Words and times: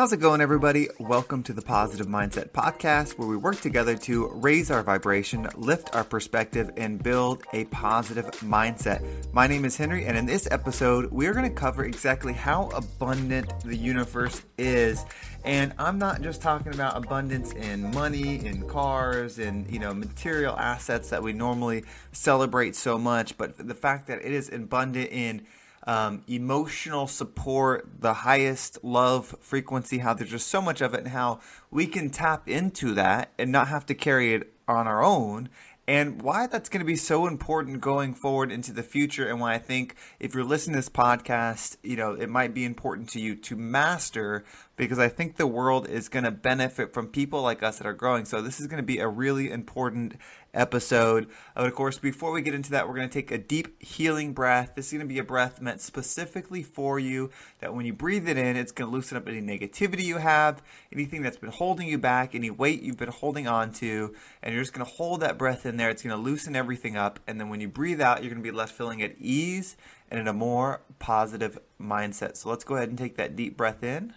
How's 0.00 0.14
it 0.14 0.16
going, 0.16 0.40
everybody? 0.40 0.88
Welcome 0.98 1.42
to 1.42 1.52
the 1.52 1.60
Positive 1.60 2.06
Mindset 2.06 2.52
Podcast, 2.52 3.18
where 3.18 3.28
we 3.28 3.36
work 3.36 3.60
together 3.60 3.98
to 3.98 4.28
raise 4.28 4.70
our 4.70 4.82
vibration, 4.82 5.46
lift 5.56 5.94
our 5.94 6.04
perspective, 6.04 6.70
and 6.78 7.02
build 7.02 7.42
a 7.52 7.66
positive 7.66 8.24
mindset. 8.40 9.04
My 9.34 9.46
name 9.46 9.66
is 9.66 9.76
Henry, 9.76 10.06
and 10.06 10.16
in 10.16 10.24
this 10.24 10.48
episode, 10.50 11.12
we 11.12 11.26
are 11.26 11.34
going 11.34 11.46
to 11.46 11.54
cover 11.54 11.84
exactly 11.84 12.32
how 12.32 12.70
abundant 12.70 13.52
the 13.62 13.76
universe 13.76 14.42
is. 14.56 15.04
And 15.44 15.74
I'm 15.76 15.98
not 15.98 16.22
just 16.22 16.40
talking 16.40 16.72
about 16.72 16.96
abundance 16.96 17.52
in 17.52 17.90
money, 17.90 18.42
in 18.42 18.66
cars, 18.68 19.38
in 19.38 19.66
you 19.68 19.80
know 19.80 19.92
material 19.92 20.56
assets 20.56 21.10
that 21.10 21.22
we 21.22 21.34
normally 21.34 21.84
celebrate 22.12 22.74
so 22.74 22.96
much, 22.96 23.36
but 23.36 23.68
the 23.68 23.74
fact 23.74 24.06
that 24.06 24.24
it 24.24 24.32
is 24.32 24.50
abundant 24.50 25.10
in 25.12 25.46
um, 25.86 26.22
emotional 26.28 27.06
support, 27.06 27.88
the 28.00 28.14
highest 28.14 28.78
love 28.82 29.34
frequency, 29.40 29.98
how 29.98 30.14
there's 30.14 30.30
just 30.30 30.48
so 30.48 30.60
much 30.60 30.80
of 30.80 30.94
it, 30.94 31.00
and 31.00 31.08
how 31.08 31.40
we 31.70 31.86
can 31.86 32.10
tap 32.10 32.48
into 32.48 32.94
that 32.94 33.32
and 33.38 33.50
not 33.50 33.68
have 33.68 33.86
to 33.86 33.94
carry 33.94 34.34
it 34.34 34.52
on 34.68 34.86
our 34.86 35.02
own 35.02 35.48
and 35.90 36.22
why 36.22 36.46
that's 36.46 36.68
going 36.68 36.78
to 36.78 36.86
be 36.86 36.94
so 36.94 37.26
important 37.26 37.80
going 37.80 38.14
forward 38.14 38.52
into 38.52 38.72
the 38.72 38.84
future 38.84 39.28
and 39.28 39.40
why 39.40 39.54
I 39.54 39.58
think 39.58 39.96
if 40.20 40.36
you're 40.36 40.44
listening 40.44 40.74
to 40.74 40.78
this 40.78 40.88
podcast, 40.88 41.78
you 41.82 41.96
know, 41.96 42.12
it 42.12 42.28
might 42.28 42.54
be 42.54 42.64
important 42.64 43.08
to 43.08 43.20
you 43.20 43.34
to 43.34 43.56
master 43.56 44.44
because 44.80 44.98
I 44.98 45.08
think 45.08 45.36
the 45.36 45.46
world 45.46 45.86
is 45.90 46.08
going 46.08 46.24
to 46.24 46.30
benefit 46.30 46.94
from 46.94 47.08
people 47.08 47.42
like 47.42 47.62
us 47.62 47.76
that 47.76 47.86
are 47.86 47.92
growing. 47.92 48.24
So 48.24 48.40
this 48.40 48.58
is 48.58 48.66
going 48.66 48.78
to 48.78 48.82
be 48.82 48.98
a 48.98 49.06
really 49.06 49.50
important 49.50 50.14
episode. 50.54 51.26
But 51.54 51.66
of 51.66 51.74
course, 51.74 51.98
before 51.98 52.32
we 52.32 52.40
get 52.40 52.54
into 52.54 52.70
that, 52.70 52.88
we're 52.88 52.94
going 52.94 53.06
to 53.06 53.12
take 53.12 53.30
a 53.30 53.36
deep 53.36 53.82
healing 53.82 54.32
breath. 54.32 54.72
This 54.74 54.86
is 54.86 54.92
going 54.94 55.06
to 55.06 55.14
be 55.14 55.18
a 55.18 55.24
breath 55.24 55.60
meant 55.60 55.82
specifically 55.82 56.62
for 56.62 56.98
you 56.98 57.28
that 57.58 57.74
when 57.74 57.84
you 57.84 57.92
breathe 57.92 58.26
it 58.26 58.38
in, 58.38 58.56
it's 58.56 58.72
going 58.72 58.90
to 58.90 58.96
loosen 58.96 59.18
up 59.18 59.28
any 59.28 59.42
negativity 59.42 60.02
you 60.02 60.16
have, 60.16 60.62
anything 60.90 61.20
that's 61.20 61.36
been 61.36 61.50
holding 61.50 61.86
you 61.86 61.98
back, 61.98 62.34
any 62.34 62.48
weight 62.48 62.80
you've 62.82 62.96
been 62.96 63.10
holding 63.10 63.46
on 63.46 63.72
to, 63.72 64.14
and 64.42 64.54
you're 64.54 64.62
just 64.62 64.72
going 64.72 64.86
to 64.86 64.92
hold 64.92 65.20
that 65.20 65.36
breath 65.36 65.66
in 65.66 65.76
there. 65.76 65.90
It's 65.90 66.02
going 66.02 66.16
to 66.16 66.22
loosen 66.22 66.56
everything 66.56 66.96
up. 66.96 67.20
And 67.26 67.38
then 67.38 67.50
when 67.50 67.60
you 67.60 67.68
breathe 67.68 68.00
out, 68.00 68.22
you're 68.22 68.32
going 68.32 68.42
to 68.42 68.50
be 68.50 68.56
left 68.56 68.72
feeling 68.72 69.02
at 69.02 69.14
ease 69.18 69.76
and 70.10 70.18
in 70.18 70.26
a 70.26 70.32
more 70.32 70.80
positive 70.98 71.58
mindset. 71.78 72.38
So 72.38 72.48
let's 72.48 72.64
go 72.64 72.76
ahead 72.76 72.88
and 72.88 72.96
take 72.96 73.16
that 73.16 73.36
deep 73.36 73.58
breath 73.58 73.82
in 73.84 74.14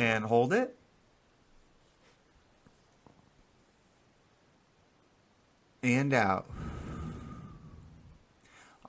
and 0.00 0.24
hold 0.24 0.54
it. 0.54 0.74
and 5.82 6.12
out. 6.12 6.46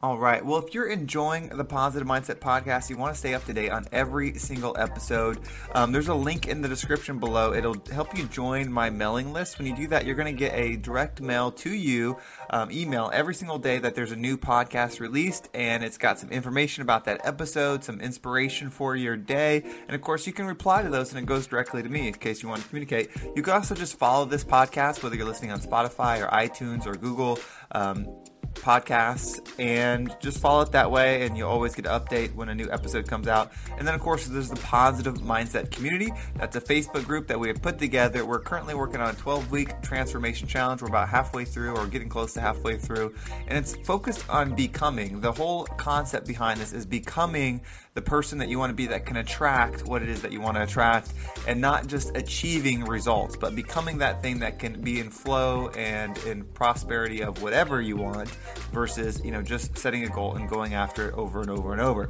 All 0.04 0.18
right. 0.18 0.44
Well, 0.44 0.58
if 0.58 0.74
you're 0.74 0.88
enjoying 0.88 1.50
the 1.50 1.64
Positive 1.64 2.08
Mindset 2.08 2.40
podcast, 2.40 2.90
you 2.90 2.98
want 2.98 3.14
to 3.14 3.20
stay 3.20 3.36
up 3.36 3.46
to 3.46 3.54
date 3.54 3.70
on 3.70 3.86
every 3.92 4.34
single 4.34 4.76
episode. 4.80 5.38
Um, 5.76 5.92
there's 5.92 6.08
a 6.08 6.16
link 6.16 6.48
in 6.48 6.64
the 6.64 6.68
description 6.68 7.20
below. 7.20 7.54
It'll 7.54 7.78
help 7.92 8.18
you 8.18 8.26
join 8.26 8.72
my 8.72 8.90
mailing 8.90 9.32
list. 9.32 9.60
When 9.60 9.68
you 9.68 9.76
do 9.76 9.86
that, 9.90 10.08
you're 10.08 10.16
going 10.16 10.36
to 10.36 10.40
get 10.40 10.56
a 10.56 10.78
direct 10.78 11.22
mail 11.22 11.52
to 11.52 11.70
you, 11.70 12.18
um, 12.50 12.72
email 12.72 13.12
every 13.14 13.36
single 13.36 13.60
day 13.60 13.78
that 13.78 13.94
there's 13.94 14.12
a 14.12 14.16
new 14.16 14.38
podcast 14.38 15.00
released, 15.00 15.50
and 15.54 15.84
it's 15.84 16.00
got 16.00 16.18
some 16.18 16.32
information 16.32 16.82
about 16.82 17.06
that 17.06 17.22
episode, 17.24 17.84
some 17.84 18.02
inspiration 18.02 18.72
for 18.72 18.96
your 18.96 19.16
day, 19.16 19.62
and 19.86 19.92
of 19.92 20.02
course, 20.02 20.26
you 20.26 20.34
can 20.34 20.48
reply 20.48 20.82
to 20.82 20.90
those, 20.90 21.12
and 21.12 21.20
it 21.20 21.28
goes 21.28 21.46
directly 21.46 21.84
to 21.84 21.90
me 21.90 22.08
in 22.08 22.14
case 22.16 22.42
you 22.42 22.50
want 22.50 22.64
to 22.64 22.68
communicate. 22.68 23.12
You 23.36 23.44
can 23.44 23.54
also 23.54 23.76
just 23.76 24.00
follow 24.00 24.26
this 24.26 24.44
podcast, 24.44 25.04
whether 25.04 25.16
you're 25.16 25.28
listening 25.28 25.52
on 25.52 25.60
Spotify 25.60 26.26
or 26.26 26.30
iTunes 26.32 26.88
or 26.88 26.96
Google. 26.96 27.38
Um, 27.74 28.08
podcasts 28.62 29.42
and 29.60 30.16
just 30.20 30.40
follow 30.40 30.62
it 30.62 30.72
that 30.72 30.90
way 30.90 31.26
and 31.26 31.38
you'll 31.38 31.50
always 31.50 31.74
get 31.76 31.86
an 31.86 32.00
update 32.00 32.34
when 32.36 32.50
a 32.50 32.56
new 32.56 32.70
episode 32.72 33.08
comes 33.08 33.28
out. 33.28 33.52
And 33.78 33.88
then 33.88 33.96
of 33.96 34.02
course 34.02 34.28
there's 34.28 34.50
the 34.50 34.56
positive 34.58 35.16
mindset 35.16 35.72
community. 35.72 36.12
That's 36.36 36.56
a 36.56 36.62
facebook 36.62 37.06
group 37.06 37.28
that 37.28 37.40
we 37.40 37.48
have 37.48 37.62
put 37.62 37.80
together. 37.80 38.26
We're 38.26 38.40
currently 38.40 38.76
working 38.76 39.02
on 39.02 39.10
a 39.10 39.18
12 39.18 39.52
week 39.52 39.82
transformation 39.82 40.48
challenge. 40.48 40.82
We're 40.82 40.90
about 40.90 41.10
halfway 41.10 41.46
through 41.46 41.76
or 41.76 41.88
getting 41.88 42.10
close 42.10 42.34
to 42.34 42.42
halfway 42.42 42.78
through 42.78 43.16
and 43.48 43.58
it's 43.58 43.76
focused 43.78 44.30
on 44.30 44.56
becoming. 44.56 45.22
The 45.22 45.32
whole 45.32 45.66
concept 45.66 46.28
behind 46.28 46.60
this 46.60 46.74
is 46.74 46.86
becoming 46.86 47.62
the 47.94 48.02
person 48.02 48.38
that 48.38 48.48
you 48.48 48.58
want 48.58 48.70
to 48.70 48.76
be 48.76 48.88
that 48.88 49.06
can 49.06 49.18
attract 49.18 49.86
what 49.86 50.02
it 50.02 50.08
is 50.08 50.22
that 50.22 50.32
you 50.32 50.40
want 50.40 50.56
to 50.56 50.64
attract 50.64 51.14
and 51.48 51.60
not 51.60 51.88
just 51.88 52.16
achieving 52.16 52.86
results, 52.86 53.36
but 53.36 53.54
becoming 53.54 53.98
that 53.98 54.22
thing 54.22 54.40
that 54.40 54.60
can 54.60 54.82
be 54.82 55.00
in 55.00 55.10
flow 55.10 55.68
and 55.70 56.18
in 56.20 56.46
prosperity 56.46 57.22
of 57.22 57.42
whatever 57.42 57.82
you 57.82 57.98
want 57.98 58.30
versus, 58.72 59.22
you 59.26 59.32
know, 59.32 59.42
just 59.42 59.78
setting 59.78 60.06
a 60.06 60.10
goal 60.10 60.36
and 60.36 60.50
going 60.50 60.74
after 60.74 61.10
it 61.10 61.16
over 61.16 61.42
and 61.42 61.50
over 61.50 61.74
and 61.74 61.82
over. 61.82 62.10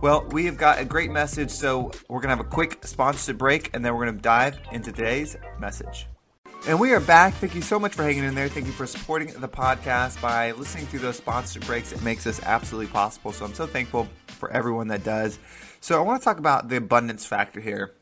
Well, 0.00 0.24
we 0.30 0.46
have 0.46 0.56
got 0.56 0.78
a 0.78 0.84
great 0.84 1.10
message, 1.10 1.50
so 1.50 1.92
we're 2.08 2.20
going 2.20 2.30
to 2.30 2.36
have 2.36 2.40
a 2.40 2.48
quick 2.48 2.86
sponsorship 2.86 3.36
break 3.36 3.74
and 3.74 3.84
then 3.84 3.94
we're 3.94 4.06
going 4.06 4.16
to 4.16 4.22
dive 4.22 4.58
into 4.72 4.92
today's 4.92 5.36
message. 5.58 6.06
And 6.66 6.80
we 6.80 6.92
are 6.92 7.00
back. 7.00 7.34
Thank 7.34 7.54
you 7.54 7.62
so 7.62 7.78
much 7.78 7.94
for 7.94 8.02
hanging 8.02 8.24
in 8.24 8.34
there. 8.34 8.48
Thank 8.48 8.66
you 8.66 8.72
for 8.72 8.86
supporting 8.86 9.28
the 9.40 9.48
podcast 9.48 10.20
by 10.20 10.52
listening 10.52 10.86
through 10.86 11.00
those 11.00 11.16
sponsorship 11.16 11.66
breaks. 11.66 11.92
It 11.92 12.02
makes 12.02 12.24
this 12.24 12.42
absolutely 12.42 12.90
possible. 12.90 13.32
So 13.32 13.44
I'm 13.44 13.54
so 13.54 13.66
thankful 13.66 14.08
for 14.38 14.50
everyone 14.50 14.88
that 14.88 15.04
does. 15.04 15.38
So 15.80 15.98
I 15.98 16.02
want 16.02 16.20
to 16.20 16.24
talk 16.24 16.38
about 16.38 16.68
the 16.68 16.76
abundance 16.76 17.26
factor 17.26 17.60
here. 17.60 17.94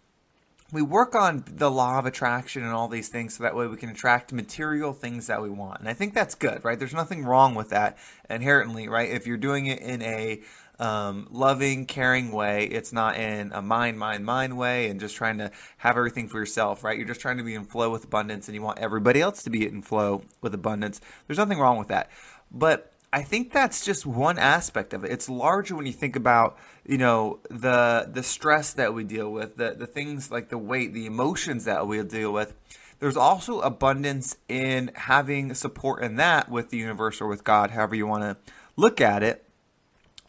We 0.72 0.82
work 0.82 1.14
on 1.14 1.44
the 1.46 1.70
law 1.70 1.98
of 1.98 2.06
attraction 2.06 2.64
and 2.64 2.72
all 2.72 2.88
these 2.88 3.08
things 3.08 3.36
so 3.36 3.44
that 3.44 3.54
way 3.54 3.66
we 3.66 3.76
can 3.76 3.88
attract 3.88 4.32
material 4.32 4.92
things 4.92 5.28
that 5.28 5.40
we 5.40 5.48
want. 5.48 5.80
And 5.80 5.88
I 5.88 5.92
think 5.92 6.12
that's 6.12 6.34
good, 6.34 6.64
right? 6.64 6.78
There's 6.78 6.92
nothing 6.92 7.24
wrong 7.24 7.54
with 7.54 7.70
that 7.70 7.96
inherently, 8.28 8.88
right? 8.88 9.08
If 9.08 9.26
you're 9.26 9.36
doing 9.36 9.66
it 9.66 9.80
in 9.80 10.02
a 10.02 10.42
um, 10.78 11.28
loving, 11.30 11.86
caring 11.86 12.32
way. 12.32 12.66
It's 12.66 12.92
not 12.92 13.16
in 13.16 13.52
a 13.52 13.62
mind, 13.62 13.98
mind, 13.98 14.24
mind 14.24 14.58
way 14.58 14.88
and 14.88 15.00
just 15.00 15.16
trying 15.16 15.38
to 15.38 15.50
have 15.78 15.96
everything 15.96 16.28
for 16.28 16.38
yourself, 16.38 16.84
right? 16.84 16.96
You're 16.96 17.06
just 17.06 17.20
trying 17.20 17.38
to 17.38 17.42
be 17.42 17.54
in 17.54 17.64
flow 17.64 17.90
with 17.90 18.04
abundance 18.04 18.48
and 18.48 18.54
you 18.54 18.62
want 18.62 18.78
everybody 18.78 19.20
else 19.20 19.42
to 19.44 19.50
be 19.50 19.66
in 19.66 19.82
flow 19.82 20.22
with 20.40 20.54
abundance. 20.54 21.00
There's 21.26 21.38
nothing 21.38 21.58
wrong 21.58 21.78
with 21.78 21.88
that. 21.88 22.10
But 22.50 22.92
I 23.16 23.22
think 23.22 23.50
that's 23.50 23.82
just 23.82 24.04
one 24.04 24.38
aspect 24.38 24.92
of 24.92 25.02
it. 25.02 25.10
It's 25.10 25.30
larger 25.30 25.74
when 25.74 25.86
you 25.86 25.92
think 25.94 26.16
about, 26.16 26.58
you 26.84 26.98
know, 26.98 27.40
the 27.48 28.06
the 28.12 28.22
stress 28.22 28.74
that 28.74 28.92
we 28.92 29.04
deal 29.04 29.32
with, 29.32 29.56
the 29.56 29.74
the 29.74 29.86
things 29.86 30.30
like 30.30 30.50
the 30.50 30.58
weight, 30.58 30.92
the 30.92 31.06
emotions 31.06 31.64
that 31.64 31.86
we 31.86 32.02
deal 32.02 32.30
with. 32.30 32.52
There's 32.98 33.16
also 33.16 33.60
abundance 33.60 34.36
in 34.50 34.90
having 34.94 35.54
support 35.54 36.02
in 36.02 36.16
that 36.16 36.50
with 36.50 36.68
the 36.68 36.76
universe 36.76 37.22
or 37.22 37.26
with 37.26 37.42
God, 37.42 37.70
however 37.70 37.94
you 37.94 38.06
want 38.06 38.24
to 38.24 38.36
look 38.76 39.00
at 39.00 39.22
it. 39.22 39.48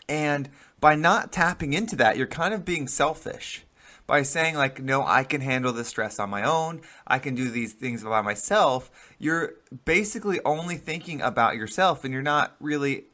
And 0.07 0.47
by 0.79 0.95
not 0.95 1.33
tapping 1.33 1.73
into 1.73 1.97
that, 1.97 2.15
you're 2.15 2.25
kind 2.25 2.53
of 2.53 2.63
being 2.63 2.87
selfish. 2.87 3.65
By 4.07 4.21
saying, 4.21 4.55
like, 4.55 4.81
no, 4.81 5.05
I 5.05 5.23
can 5.23 5.41
handle 5.41 5.73
the 5.73 5.83
stress 5.83 6.17
on 6.17 6.29
my 6.29 6.43
own, 6.43 6.81
I 7.05 7.19
can 7.19 7.35
do 7.35 7.49
these 7.49 7.73
things 7.73 8.03
by 8.03 8.21
myself, 8.21 8.89
you're 9.19 9.55
basically 9.83 10.39
only 10.45 10.77
thinking 10.77 11.21
about 11.21 11.57
yourself 11.57 12.05
and 12.05 12.13
you're 12.13 12.23
not 12.23 12.55
really 12.59 13.05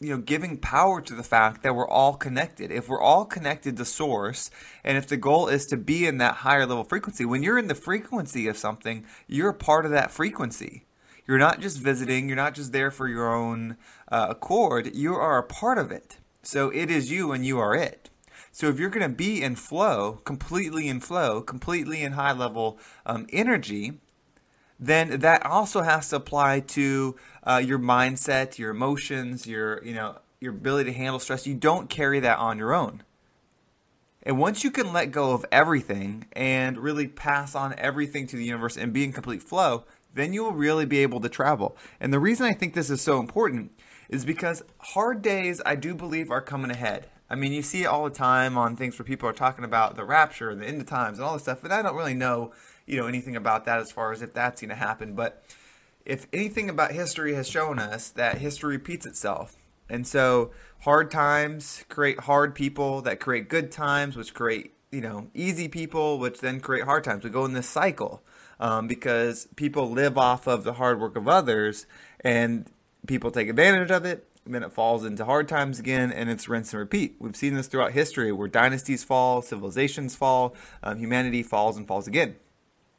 you 0.00 0.10
know 0.10 0.18
giving 0.18 0.56
power 0.58 1.00
to 1.00 1.14
the 1.14 1.22
fact 1.22 1.62
that 1.62 1.74
we're 1.74 1.88
all 1.88 2.14
connected. 2.14 2.70
If 2.70 2.88
we're 2.88 3.00
all 3.00 3.24
connected 3.24 3.76
to 3.76 3.84
source 3.84 4.50
and 4.82 4.98
if 4.98 5.06
the 5.06 5.16
goal 5.16 5.48
is 5.48 5.66
to 5.66 5.76
be 5.76 6.06
in 6.06 6.18
that 6.18 6.36
higher 6.36 6.66
level 6.66 6.84
frequency 6.84 7.24
when 7.24 7.42
you're 7.42 7.58
in 7.58 7.68
the 7.68 7.74
frequency 7.74 8.48
of 8.48 8.58
something 8.58 9.04
you're 9.26 9.50
a 9.50 9.54
part 9.54 9.84
of 9.84 9.92
that 9.92 10.10
frequency. 10.10 10.84
You're 11.26 11.38
not 11.38 11.60
just 11.60 11.78
visiting 11.78 12.28
you're 12.28 12.36
not 12.36 12.54
just 12.54 12.72
there 12.72 12.90
for 12.90 13.08
your 13.08 13.34
own 13.34 13.76
uh, 14.10 14.26
accord. 14.30 14.94
You 14.94 15.14
are 15.14 15.38
a 15.38 15.42
part 15.42 15.78
of 15.78 15.90
it. 15.90 16.18
So 16.42 16.70
it 16.70 16.90
is 16.90 17.10
you 17.10 17.32
and 17.32 17.46
you 17.46 17.58
are 17.58 17.74
it. 17.74 18.10
So 18.54 18.68
if 18.68 18.78
you're 18.78 18.88
going 18.88 19.02
to 19.02 19.14
be 19.14 19.42
in 19.42 19.56
flow, 19.56 20.20
completely 20.22 20.86
in 20.86 21.00
flow, 21.00 21.42
completely 21.42 22.02
in 22.02 22.12
high 22.12 22.30
level 22.30 22.78
um, 23.04 23.26
energy, 23.32 23.94
then 24.78 25.18
that 25.18 25.44
also 25.44 25.82
has 25.82 26.10
to 26.10 26.16
apply 26.16 26.60
to 26.60 27.16
uh, 27.42 27.60
your 27.64 27.80
mindset, 27.80 28.56
your 28.56 28.70
emotions, 28.70 29.44
your 29.44 29.82
you 29.84 29.92
know 29.92 30.18
your 30.38 30.52
ability 30.52 30.92
to 30.92 30.96
handle 30.96 31.18
stress. 31.18 31.48
You 31.48 31.56
don't 31.56 31.90
carry 31.90 32.20
that 32.20 32.38
on 32.38 32.56
your 32.56 32.72
own. 32.72 33.02
And 34.22 34.38
once 34.38 34.62
you 34.62 34.70
can 34.70 34.92
let 34.92 35.10
go 35.10 35.32
of 35.32 35.44
everything 35.50 36.26
and 36.32 36.78
really 36.78 37.08
pass 37.08 37.56
on 37.56 37.74
everything 37.76 38.28
to 38.28 38.36
the 38.36 38.44
universe 38.44 38.76
and 38.76 38.92
be 38.92 39.02
in 39.02 39.12
complete 39.12 39.42
flow, 39.42 39.82
then 40.14 40.32
you 40.32 40.44
will 40.44 40.52
really 40.52 40.86
be 40.86 41.00
able 41.00 41.20
to 41.22 41.28
travel. 41.28 41.76
And 41.98 42.12
the 42.12 42.20
reason 42.20 42.46
I 42.46 42.52
think 42.52 42.74
this 42.74 42.88
is 42.88 43.02
so 43.02 43.18
important 43.18 43.72
is 44.08 44.24
because 44.24 44.62
hard 44.78 45.22
days, 45.22 45.60
I 45.66 45.74
do 45.74 45.92
believe, 45.92 46.30
are 46.30 46.40
coming 46.40 46.70
ahead. 46.70 47.08
I 47.30 47.36
mean, 47.36 47.52
you 47.52 47.62
see 47.62 47.82
it 47.82 47.86
all 47.86 48.04
the 48.04 48.10
time 48.10 48.58
on 48.58 48.76
things 48.76 48.98
where 48.98 49.06
people 49.06 49.28
are 49.28 49.34
talking 49.34 49.64
about 49.64 49.96
the 49.96 50.04
rapture 50.04 50.50
and 50.50 50.60
the 50.60 50.66
end 50.66 50.80
of 50.80 50.86
times 50.86 51.18
and 51.18 51.26
all 51.26 51.34
this 51.34 51.42
stuff, 51.42 51.60
but 51.62 51.72
I 51.72 51.82
don't 51.82 51.96
really 51.96 52.14
know, 52.14 52.52
you 52.86 52.98
know, 52.98 53.06
anything 53.06 53.34
about 53.34 53.64
that 53.64 53.78
as 53.78 53.90
far 53.90 54.12
as 54.12 54.20
if 54.20 54.34
that's 54.34 54.60
going 54.60 54.68
to 54.68 54.74
happen. 54.74 55.14
But 55.14 55.42
if 56.04 56.26
anything 56.32 56.68
about 56.68 56.92
history 56.92 57.34
has 57.34 57.48
shown 57.48 57.78
us 57.78 58.10
that 58.10 58.38
history 58.38 58.76
repeats 58.76 59.06
itself. 59.06 59.56
And 59.88 60.06
so 60.06 60.50
hard 60.80 61.10
times 61.10 61.84
create 61.88 62.20
hard 62.20 62.54
people 62.54 63.00
that 63.02 63.20
create 63.20 63.48
good 63.48 63.72
times, 63.72 64.16
which 64.16 64.34
create, 64.34 64.74
you 64.92 65.00
know, 65.00 65.28
easy 65.34 65.68
people, 65.68 66.18
which 66.18 66.40
then 66.40 66.60
create 66.60 66.84
hard 66.84 67.04
times. 67.04 67.24
We 67.24 67.30
go 67.30 67.44
in 67.46 67.54
this 67.54 67.68
cycle 67.68 68.22
um, 68.60 68.86
because 68.86 69.48
people 69.56 69.90
live 69.90 70.18
off 70.18 70.46
of 70.46 70.64
the 70.64 70.74
hard 70.74 71.00
work 71.00 71.16
of 71.16 71.26
others. 71.26 71.86
And 72.20 72.66
people 73.06 73.30
take 73.30 73.48
advantage 73.48 73.90
of 73.90 74.04
it 74.04 74.28
then 74.46 74.62
it 74.62 74.72
falls 74.72 75.04
into 75.04 75.24
hard 75.24 75.48
times 75.48 75.78
again, 75.78 76.12
and 76.12 76.28
it's 76.28 76.48
rinse 76.48 76.72
and 76.72 76.80
repeat. 76.80 77.16
We've 77.18 77.36
seen 77.36 77.54
this 77.54 77.66
throughout 77.66 77.92
history 77.92 78.30
where 78.30 78.48
dynasties 78.48 79.02
fall, 79.02 79.40
civilizations 79.40 80.14
fall, 80.14 80.54
um, 80.82 80.98
humanity 80.98 81.42
falls 81.42 81.76
and 81.76 81.86
falls 81.88 82.06
again. 82.06 82.36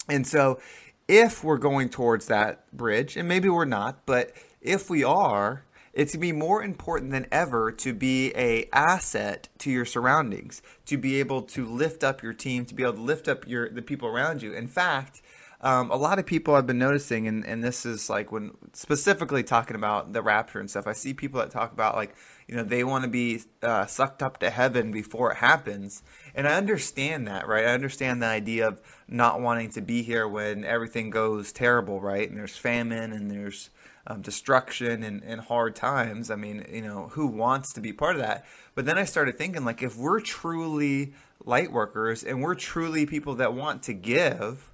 And 0.09 0.25
so, 0.25 0.59
if 1.07 1.43
we're 1.43 1.57
going 1.57 1.89
towards 1.89 2.25
that 2.27 2.71
bridge, 2.75 3.15
and 3.15 3.27
maybe 3.27 3.47
we're 3.47 3.65
not, 3.65 4.05
but 4.05 4.31
if 4.61 4.89
we 4.89 5.03
are, 5.03 5.63
it's 5.93 6.13
going 6.13 6.27
to 6.27 6.33
be 6.33 6.37
more 6.37 6.61
important 6.63 7.11
than 7.11 7.25
ever 7.31 7.71
to 7.71 7.93
be 7.93 8.33
a 8.35 8.67
asset 8.73 9.47
to 9.59 9.71
your 9.71 9.85
surroundings, 9.85 10.61
to 10.87 10.97
be 10.97 11.19
able 11.19 11.41
to 11.43 11.65
lift 11.65 12.03
up 12.03 12.21
your 12.21 12.33
team, 12.33 12.65
to 12.65 12.75
be 12.75 12.83
able 12.83 12.93
to 12.93 13.01
lift 13.01 13.27
up 13.27 13.47
your 13.47 13.69
the 13.69 13.81
people 13.81 14.09
around 14.09 14.41
you. 14.41 14.53
In 14.53 14.67
fact, 14.67 15.21
um, 15.65 15.89
a 15.89 15.95
lot 15.95 16.19
of 16.19 16.27
people 16.27 16.53
I've 16.53 16.67
been 16.67 16.77
noticing, 16.77 17.27
and, 17.27 17.43
and 17.43 17.63
this 17.63 17.87
is 17.87 18.07
like 18.07 18.31
when 18.31 18.51
specifically 18.73 19.41
talking 19.41 19.75
about 19.75 20.13
the 20.13 20.21
rapture 20.21 20.59
and 20.59 20.69
stuff, 20.69 20.85
I 20.85 20.93
see 20.93 21.11
people 21.15 21.39
that 21.39 21.49
talk 21.49 21.73
about 21.73 21.95
like, 21.95 22.15
you 22.47 22.55
know, 22.55 22.63
they 22.63 22.83
want 22.83 23.03
to 23.03 23.09
be 23.09 23.41
uh, 23.63 23.87
sucked 23.87 24.21
up 24.21 24.37
to 24.41 24.51
heaven 24.51 24.91
before 24.91 25.31
it 25.31 25.37
happens. 25.37 26.03
And 26.35 26.47
I 26.47 26.53
understand 26.53 27.27
that, 27.27 27.47
right? 27.47 27.65
I 27.65 27.73
understand 27.73 28.21
the 28.21 28.27
idea 28.27 28.67
of 28.67 28.79
not 29.07 29.41
wanting 29.41 29.71
to 29.71 29.81
be 29.81 30.03
here 30.03 30.27
when 30.27 30.63
everything 30.63 31.09
goes 31.09 31.51
terrible, 31.51 31.99
right? 31.99 32.29
And 32.29 32.37
there's 32.37 32.55
famine 32.55 33.11
and 33.11 33.31
there's 33.31 33.71
um, 34.05 34.21
destruction 34.21 35.01
and, 35.01 35.23
and 35.23 35.41
hard 35.41 35.75
times. 35.75 36.29
I 36.29 36.35
mean, 36.35 36.63
you 36.71 36.83
know, 36.83 37.07
who 37.13 37.25
wants 37.25 37.73
to 37.73 37.81
be 37.81 37.91
part 37.91 38.15
of 38.15 38.21
that? 38.21 38.45
But 38.75 38.85
then 38.85 38.99
I 38.99 39.05
started 39.05 39.35
thinking, 39.39 39.65
like, 39.65 39.81
if 39.81 39.97
we're 39.97 40.19
truly 40.19 41.13
light 41.43 41.71
workers 41.71 42.23
and 42.23 42.43
we're 42.43 42.53
truly 42.53 43.07
people 43.07 43.33
that 43.35 43.55
want 43.55 43.81
to 43.83 43.93
give, 43.93 44.69